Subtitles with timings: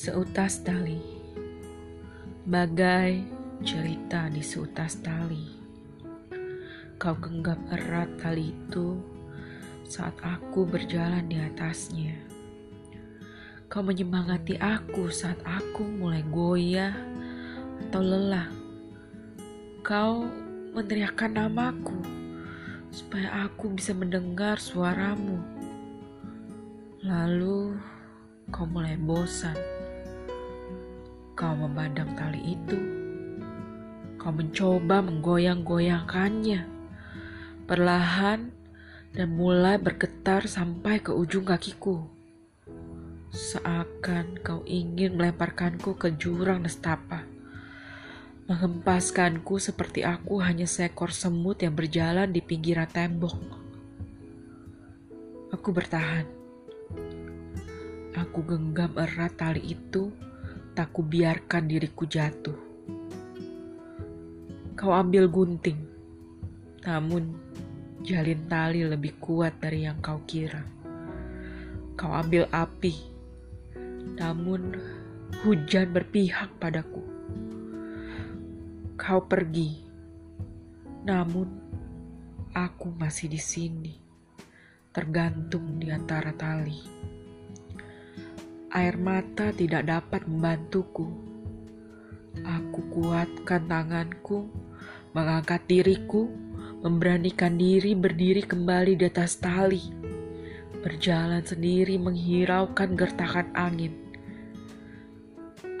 [0.00, 0.96] Seutas tali
[2.48, 3.20] Bagai
[3.60, 5.44] cerita di seutas tali
[6.96, 8.96] Kau genggam erat tali itu
[9.84, 12.16] saat aku berjalan di atasnya
[13.68, 16.96] Kau menyemangati aku saat aku mulai goyah
[17.84, 18.48] atau lelah
[19.84, 20.24] Kau
[20.72, 22.00] meneriakkan namaku
[22.88, 25.44] supaya aku bisa mendengar suaramu.
[27.04, 27.76] Lalu
[28.48, 29.79] kau mulai bosan.
[31.40, 32.76] Kau memandang tali itu.
[34.20, 36.68] Kau mencoba menggoyang-goyangkannya.
[37.64, 38.52] Perlahan
[39.16, 42.04] dan mulai bergetar sampai ke ujung kakiku.
[43.32, 47.24] Seakan kau ingin melemparkanku ke jurang nestapa
[48.50, 53.38] menghempaskanku seperti aku hanya seekor semut yang berjalan di pinggiran tembok.
[55.54, 56.26] Aku bertahan.
[58.18, 60.10] Aku genggam erat tali itu,
[60.76, 62.58] tak kubiarkan diriku jatuh.
[64.74, 65.80] Kau ambil gunting,
[66.86, 67.36] namun
[68.00, 70.64] jalin tali lebih kuat dari yang kau kira.
[72.00, 72.96] Kau ambil api,
[74.16, 74.76] namun
[75.44, 77.10] hujan berpihak padaku
[79.00, 79.80] Kau pergi,
[81.08, 81.48] namun
[82.52, 83.96] aku masih di sini,
[84.92, 87.09] tergantung di antara tali.
[88.70, 91.10] Air mata tidak dapat membantuku.
[92.46, 94.46] Aku kuatkan tanganku,
[95.10, 96.30] mengangkat diriku,
[96.78, 99.90] memberanikan diri berdiri kembali di atas tali,
[100.86, 103.98] berjalan sendiri menghiraukan gertakan angin.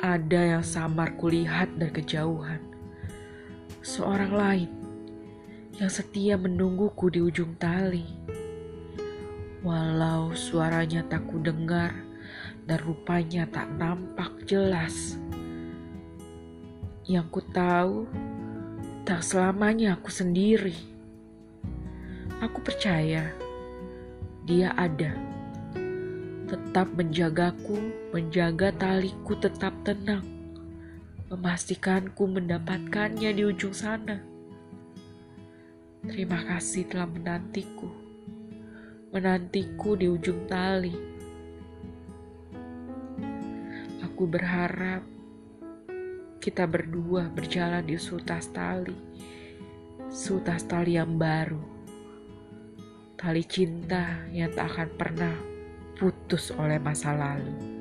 [0.00, 2.64] Ada yang samar kulihat dari kejauhan
[3.84, 4.70] seorang lain
[5.76, 8.08] yang setia menungguku di ujung tali.
[9.60, 12.07] Walau suaranya tak kudengar
[12.68, 15.16] dan rupanya tak nampak jelas.
[17.08, 18.04] Yang ku tahu
[19.08, 20.76] tak selamanya aku sendiri.
[22.44, 23.32] Aku percaya
[24.44, 25.16] dia ada.
[26.44, 27.80] Tetap menjagaku,
[28.12, 30.38] menjaga taliku tetap tenang
[31.28, 34.16] memastikanku mendapatkannya di ujung sana.
[36.08, 37.88] Terima kasih telah menantiku,
[39.12, 41.17] menantiku di ujung tali.
[44.18, 45.06] Aku berharap
[46.42, 48.98] kita berdua berjalan di sutas tali,
[50.10, 51.62] sutas tali yang baru,
[53.14, 55.34] tali cinta yang tak akan pernah
[55.94, 57.77] putus oleh masa lalu.